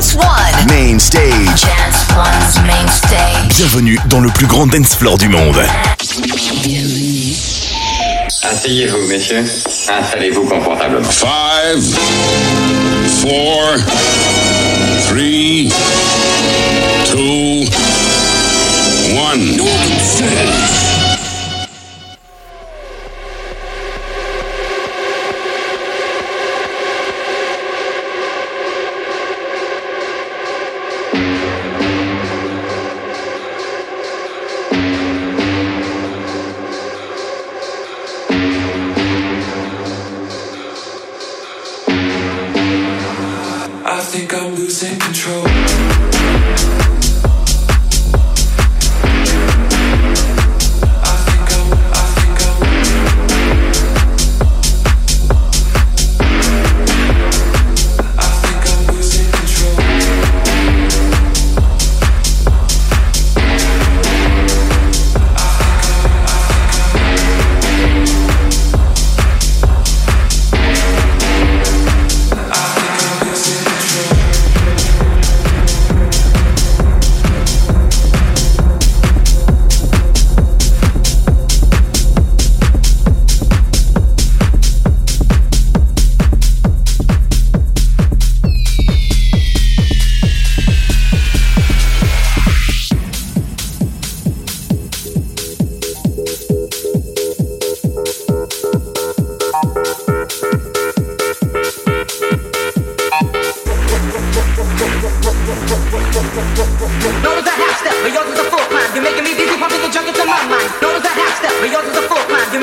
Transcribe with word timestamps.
Dance 0.00 0.16
Main 0.66 0.98
stage. 0.98 1.66
Bienvenue 3.50 3.98
dans 4.06 4.20
le 4.20 4.30
plus 4.30 4.46
grand 4.46 4.66
dance 4.66 4.96
floor 4.96 5.18
du 5.18 5.28
monde. 5.28 5.60
Asseyez-vous, 8.42 9.06
messieurs. 9.08 9.44
Installez-vous 9.44 10.46
confortablement. 10.46 11.04
5, 11.04 11.28
4, 13.20 13.84
3, 17.04 17.12
2, 17.14 17.20
1. 19.36 20.59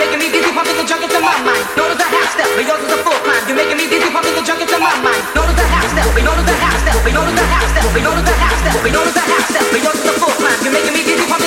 Making 0.08 0.24
me 0.24 0.32
dizzy, 0.32 0.52
pumping 0.56 0.78
the 0.80 0.88
junk 0.88 1.04
into 1.04 1.20
my 1.20 1.36
mind. 1.44 1.64
Notice 1.76 2.00
a 2.00 2.08
half 2.08 2.32
step, 2.32 2.48
but 2.56 2.64
yours 2.64 2.80
is 2.80 2.92
a 2.96 3.00
full 3.04 3.20
climb. 3.28 3.44
You're 3.44 3.60
making 3.60 3.76
me 3.76 3.92
dizzy, 3.92 4.08
pumping 4.08 4.36
the 4.40 4.44
junk 4.44 4.64
into 4.64 4.80
my 4.80 4.96
mind. 5.04 5.24
Notice 5.36 5.60
a 5.60 5.68
half 5.68 5.84
step, 5.92 6.08
but 6.16 6.24
notice 6.24 6.48
a 6.48 6.56
half 6.64 6.80
step, 6.80 6.96
but 7.04 7.12
notice 7.12 7.36
a 7.36 7.46
half 7.52 7.68
step, 7.68 7.86
but 7.92 8.02
notice 8.08 8.24
a 8.24 8.36
half 8.40 8.56
step, 8.64 8.76
but 8.80 8.92
notice 8.96 9.18
a 9.20 9.24
half 9.28 9.44
step, 9.52 9.66
but 9.68 9.82
yours 9.84 10.00
is 10.00 10.08
a 10.08 10.16
full 10.16 10.32
climb. 10.40 10.60
You're 10.64 10.72
making 10.72 10.96
me 10.96 11.04
dizzy, 11.04 11.28
pumping 11.28 11.47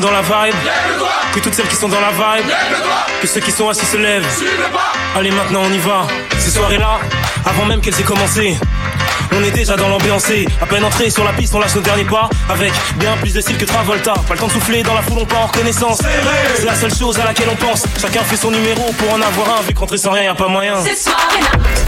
Dans 0.00 0.10
la 0.10 0.22
vibe, 0.22 0.54
que 1.34 1.40
toutes 1.40 1.54
celles 1.54 1.68
qui 1.68 1.76
sont 1.76 1.88
dans 1.88 2.00
la 2.00 2.10
vibe, 2.10 2.46
que 3.20 3.26
ceux 3.26 3.40
qui 3.40 3.50
sont 3.50 3.68
assis 3.68 3.86
se 3.86 3.96
lèvent. 3.96 4.26
Allez, 5.16 5.30
maintenant 5.30 5.62
on 5.64 5.72
y 5.72 5.78
va. 5.78 6.06
Ces 6.38 6.50
soirées-là, 6.50 6.98
avant 7.44 7.64
même 7.66 7.80
qu'elles 7.80 7.98
aient 8.00 8.04
commencé. 8.04 8.56
On 9.34 9.42
est 9.42 9.50
déjà 9.50 9.76
dans 9.76 9.88
l'ambiancé, 9.88 10.46
à 10.60 10.66
peine 10.66 10.84
entré 10.84 11.08
sur 11.08 11.24
la 11.24 11.32
piste, 11.32 11.54
on 11.54 11.58
lâche 11.58 11.74
nos 11.74 11.80
derniers 11.80 12.04
pas. 12.04 12.28
Avec 12.50 12.72
bien 12.96 13.16
plus 13.16 13.32
de 13.32 13.40
style 13.40 13.56
que 13.56 13.64
Travolta. 13.64 14.12
Pas 14.12 14.34
le 14.34 14.40
temps 14.40 14.46
de 14.46 14.52
souffler 14.52 14.82
dans 14.82 14.94
la 14.94 15.02
foule, 15.02 15.18
on 15.20 15.26
part 15.26 15.42
en 15.42 15.46
reconnaissance. 15.46 16.00
C'est 16.56 16.66
la 16.66 16.74
seule 16.74 16.94
chose 16.94 17.18
à 17.18 17.24
laquelle 17.24 17.48
on 17.50 17.56
pense. 17.56 17.84
Chacun 18.00 18.22
fait 18.24 18.36
son 18.36 18.50
numéro 18.50 18.92
pour 18.92 19.12
en 19.12 19.20
avoir 19.20 19.58
un 19.58 19.62
Vu 19.62 19.74
qu'entrer 19.74 19.96
sans 19.96 20.10
rien, 20.10 20.24
y 20.24 20.26
a 20.26 20.34
pas 20.34 20.48
moyen. 20.48 20.82
Ces 20.82 20.96
soirées-là, 20.96 21.81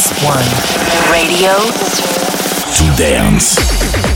Dance 0.00 0.24
One. 0.24 1.12
Radio 1.12 1.52
To 2.72 2.96
dance. 2.96 4.09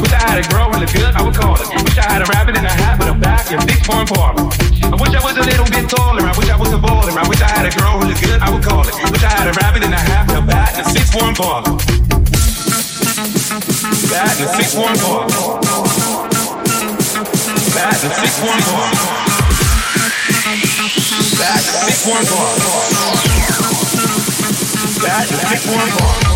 Wish 0.00 0.12
I 0.12 0.20
had 0.22 0.38
a 0.38 0.44
girl 0.48 0.70
looked 0.70 0.94
good. 0.94 1.14
I 1.14 1.22
would 1.22 1.34
call 1.34 1.54
it. 1.58 1.66
Wish 1.68 1.98
I 1.98 2.06
had 2.06 2.22
a 2.22 2.26
rabbit 2.30 2.56
in 2.56 2.64
a 2.64 2.70
hat, 2.70 2.98
but 2.98 3.08
I'm 3.08 3.20
back 3.20 3.50
in 3.50 3.60
six 3.66 3.88
one 3.88 4.06
bar. 4.06 4.34
I 4.34 4.96
wish 4.96 5.12
I 5.14 5.20
was 5.20 5.36
a 5.36 5.44
little 5.44 5.66
bit 5.66 5.90
taller. 5.90 6.22
I 6.22 6.32
wish 6.38 6.48
I 6.48 6.56
was 6.56 6.72
a 6.72 6.78
baller. 6.78 7.12
I 7.12 7.26
wish 7.28 7.42
I 7.42 7.50
had 7.50 7.66
a 7.66 7.72
girl 7.76 7.98
looked 7.98 8.22
good. 8.22 8.40
I 8.40 8.50
would 8.50 8.62
call 8.62 8.86
it. 8.86 8.94
Wish 8.94 9.24
I 9.24 9.30
had 9.30 9.48
a 9.50 9.52
rabbit 9.58 9.82
in 9.82 9.92
a 9.92 9.98
hat, 9.98 10.26
but 10.28 10.36
I'm 10.36 10.46
back 10.46 10.78
in 10.78 10.84
six 10.94 11.14
one 11.14 11.34
bar. 11.34 11.62
That 14.08 14.38
and 14.38 14.50
six 14.56 14.74
one 14.74 14.96
bar. 15.02 15.26
That 17.74 17.98
and 17.98 18.12
six 18.22 18.38
one 18.40 18.62
bar. 18.70 18.88
That 21.38 21.62
and 21.66 21.78
six 21.84 22.06
one 22.06 22.24
bar. 22.30 22.48
That 25.02 25.26
and 25.30 25.40
six 25.42 25.66
one 25.66 25.90
bar. 25.98 26.27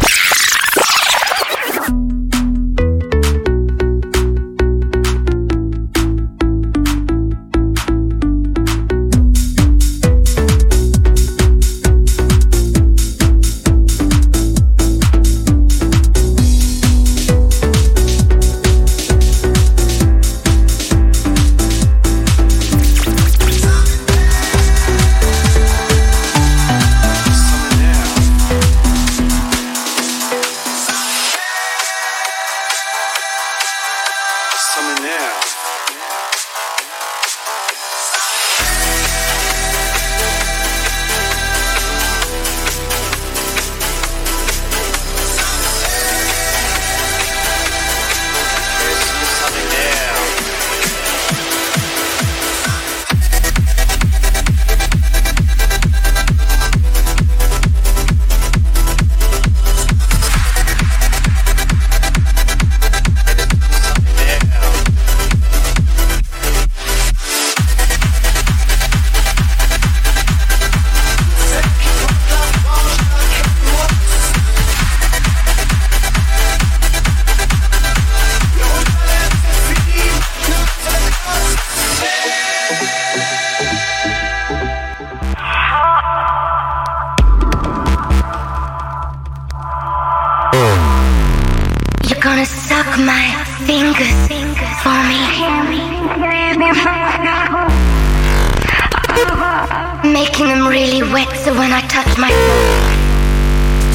Really 101.53 101.69
when 101.69 101.73
I 101.73 101.81
touch 101.87 102.19
my 102.19 102.29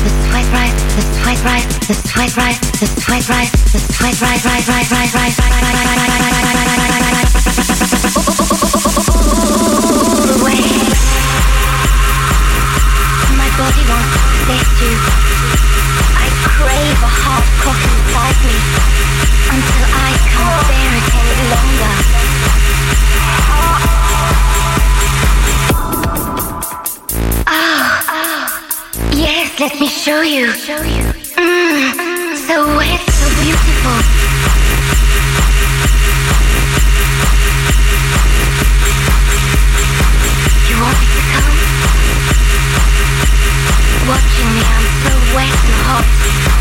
the 0.03 0.09
sweat 0.09 0.45
rise, 0.53 0.73
the 0.95 1.01
sweat 1.01 1.43
rise, 1.43 1.65
the 1.87 1.93
sweat 1.93 2.37
rise, 2.37 2.59
the 2.79 2.85
sweat 2.87 3.29
rise, 3.29 3.51
the 3.73 3.79
sweat 3.79 4.21
rise, 4.21 4.45
rise, 4.45 4.67
rise, 4.67 4.89
rise, 4.91 5.13
rise, 5.13 5.25
rise, 5.25 5.37
rise, 5.37 5.57
rise, 5.57 7.01
rise, 7.07 7.33
all 9.09 10.25
the 10.25 10.37
way. 10.45 10.63
My 13.37 13.49
body 13.57 13.83
wants 13.89 14.09
to 14.13 14.19
possess 14.31 14.69
you. 14.81 14.93
I 16.13 16.27
crave 16.45 16.99
a 17.01 17.09
hot 17.09 17.45
cock 17.63 17.81
inside 17.89 18.37
me 18.45 18.57
until 19.49 19.85
I 19.97 20.11
can't 20.29 20.61
bear 20.69 20.91
it 20.97 21.07
any 21.17 21.35
longer. 21.51 21.93
Let 29.59 29.79
me 29.79 29.87
show 29.87 30.21
you. 30.21 30.47
Mm, 30.47 32.35
so 32.47 32.77
wet, 32.77 33.01
so 33.09 33.27
beautiful. 33.41 33.97
You 40.69 40.75
want 40.81 40.97
me 40.99 41.07
to 41.09 41.21
come? 41.33 41.57
Watching 44.07 44.49
me, 44.53 44.61
I'm 44.61 44.85
so 45.03 45.13
wet 45.35 45.49
and 45.49 45.81
hot. 45.87 46.56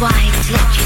why 0.00 0.30
did 0.42 0.76
you 0.76 0.83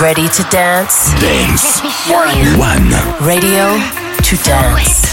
ready 0.00 0.28
to 0.28 0.42
dance? 0.44 1.10
Dance. 1.20 1.80
One. 2.58 3.26
Radio 3.26 3.78
to 4.22 4.36
dance. 4.44 5.05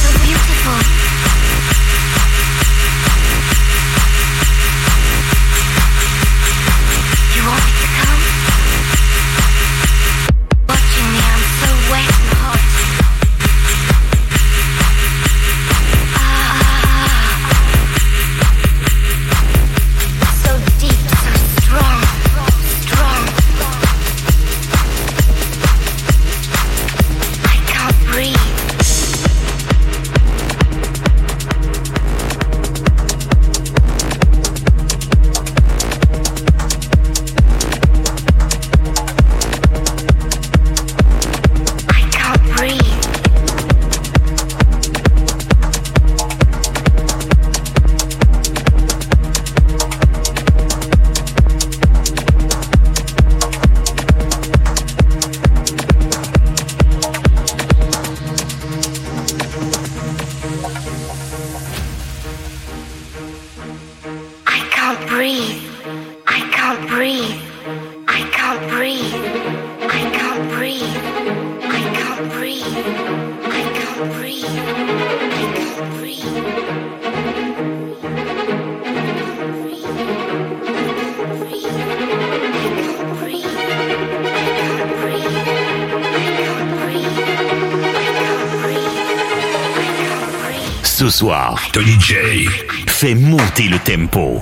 Tony 91.73 91.99
J 91.99 92.47
fait 92.88 93.15
monter 93.15 93.67
le 93.67 93.77
tempo. 93.79 94.41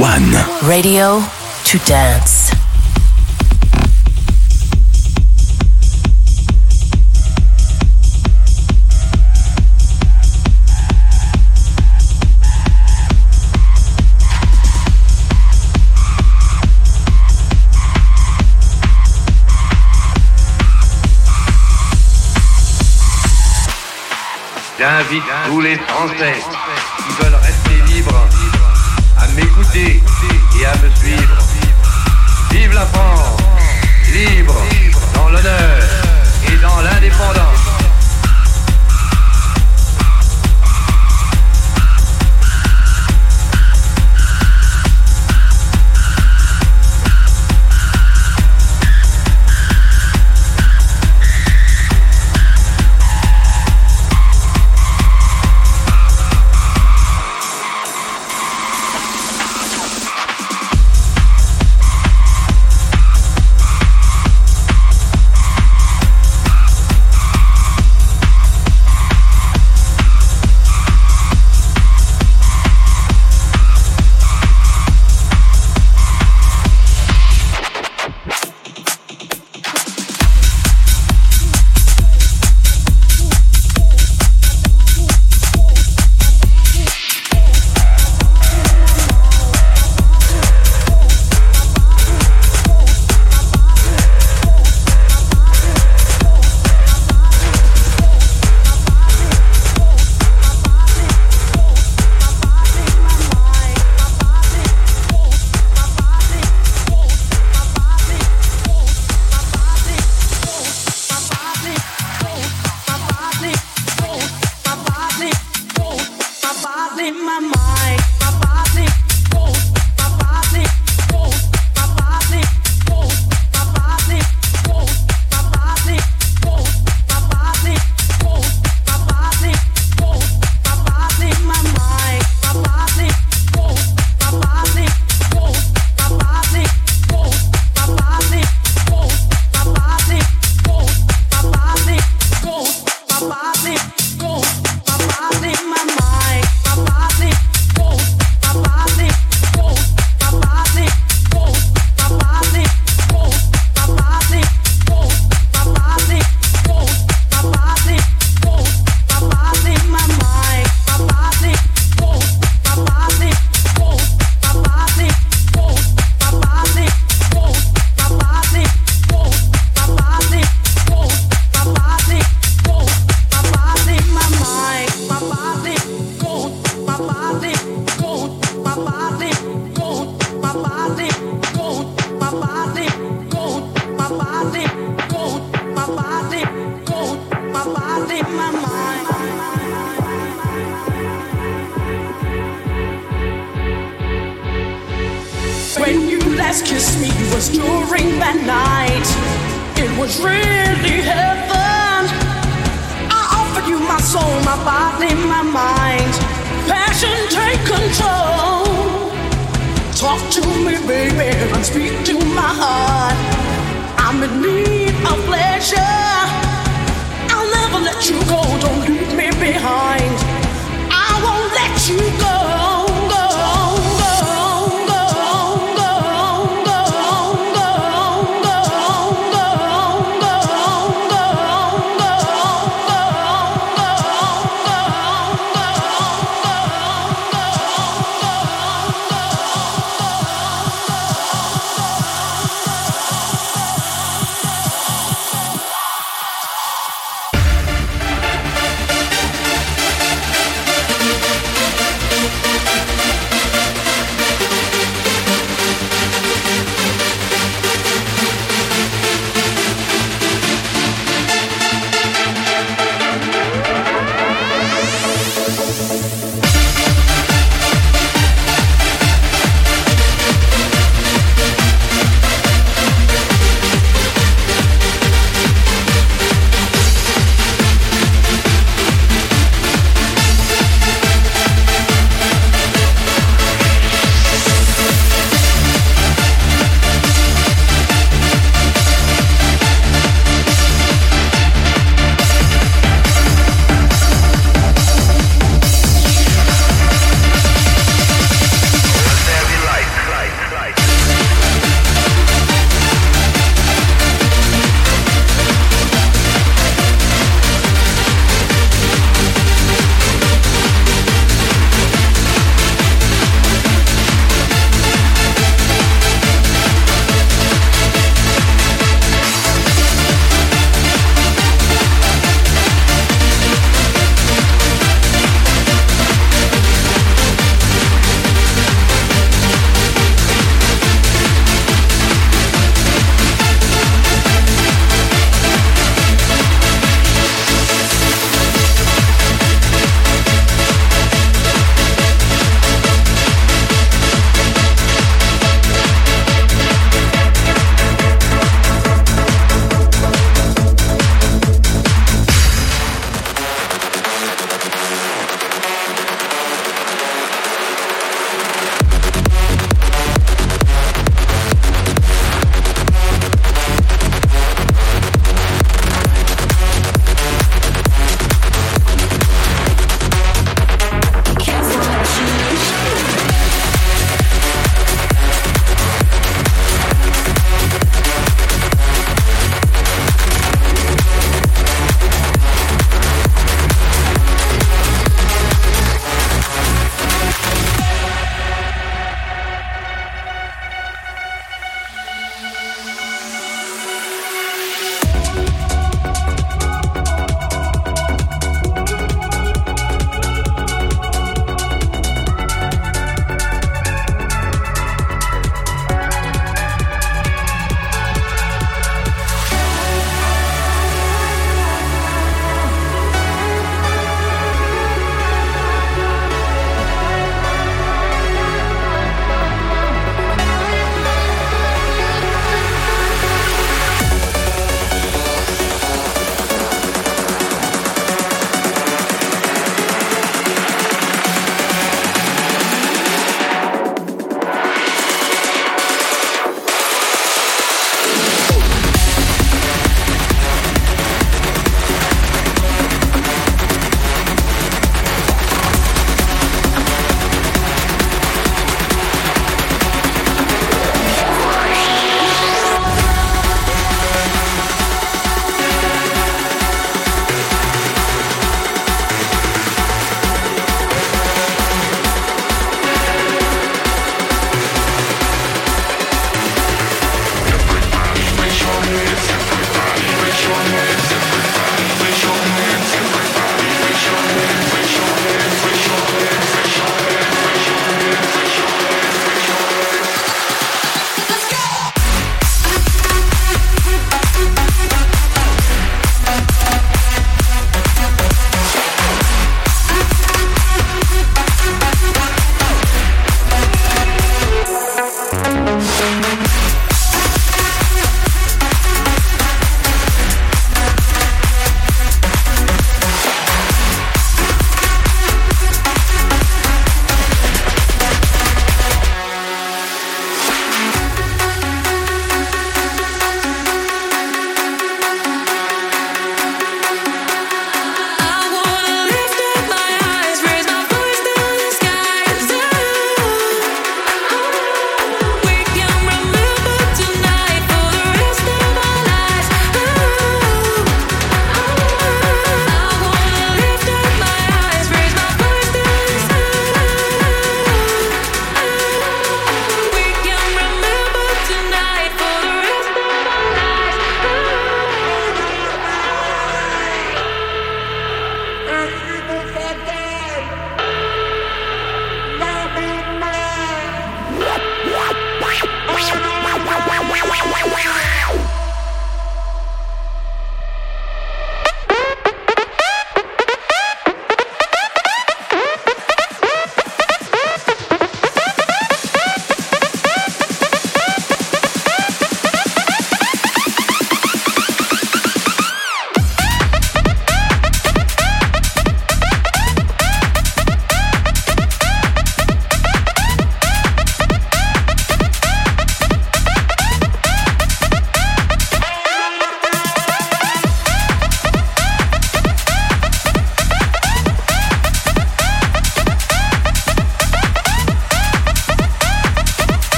One. 0.00 0.32
One. 0.32 0.68
Radio 0.68 1.20
to 1.64 1.78
dance. 1.78 2.52
J'invite 24.78 25.24
tous 25.48 25.60
les 25.60 25.76
Français 25.76 26.57
me 30.76 30.90
suivre. 30.94 31.36
Vive 32.50 32.72
la 32.74 32.86
France, 32.86 33.36
libre 34.12 34.54
dans 35.14 35.28
l'honneur 35.28 35.82
et 36.46 36.56
dans 36.56 36.80
l'indépendance. 36.80 37.47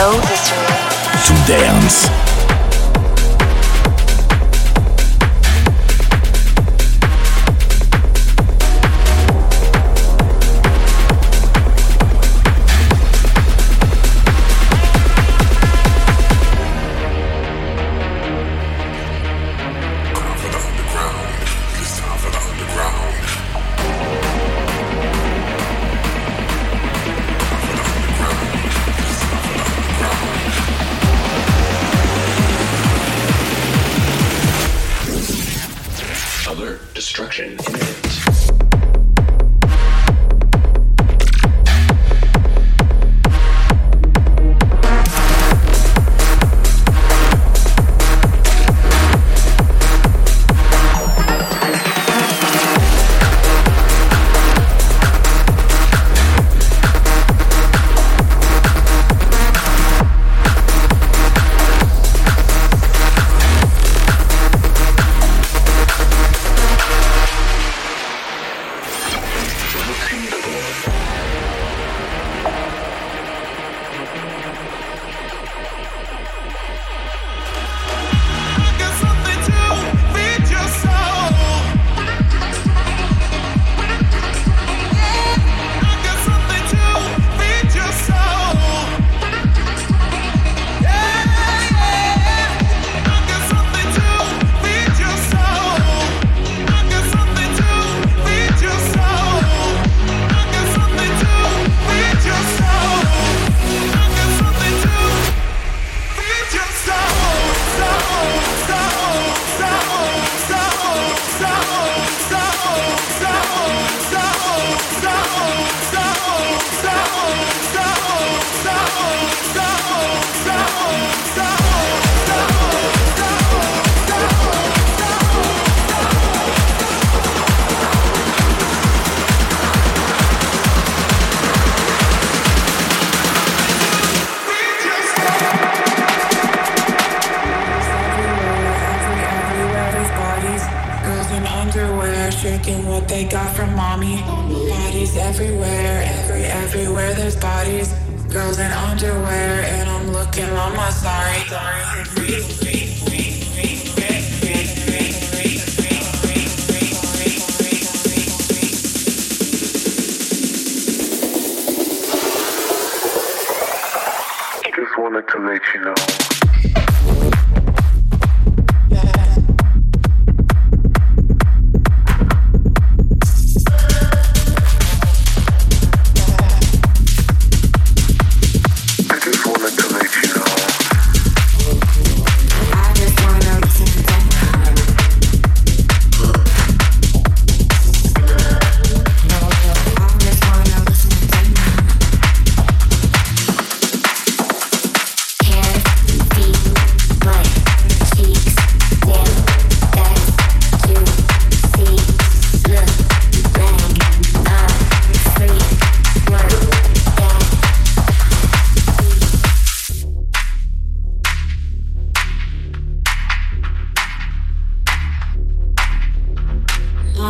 History. 0.00 0.56
To 1.26 1.34
dance. 1.46 2.39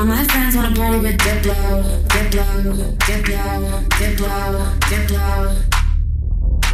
All 0.01 0.07
my 0.07 0.25
friends 0.25 0.57
wanna 0.57 0.75
party 0.75 0.99
with 0.99 1.19
Diplo, 1.19 1.85
Diplo, 2.09 2.97
Diplo, 3.01 3.85
Diplo, 3.99 4.81
Diplo. 4.89 5.63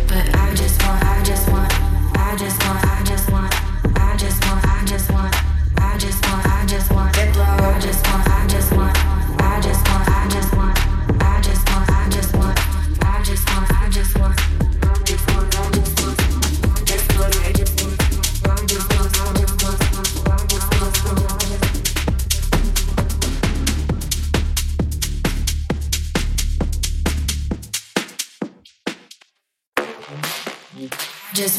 But 0.06 0.36
I 0.36 0.54
just 0.54 0.80
want, 0.86 1.04
I 1.04 1.24
just 1.24 1.50
want, 1.50 1.72
I 2.16 2.36
just 2.38 2.64
want, 2.64 2.84
I 2.86 3.02
just 3.04 3.32
want, 3.32 3.50
I 3.98 4.14
just 4.16 4.42
want, 4.44 4.64
I 4.64 4.84
just 4.86 5.10
want, 5.10 5.34
I 5.76 5.98
just 5.98 6.22
want, 6.24 6.46
I 6.46 6.66
just 6.68 6.92
want 6.92 7.14
Diplo, 7.16 7.74
I 7.74 7.80
just 7.80 8.06
want. 8.06 8.25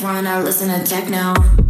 wanna 0.08 0.42
listen 0.42 0.70
to 0.70 0.82
techno. 0.86 1.67